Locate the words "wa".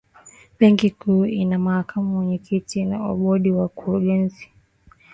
2.85-3.15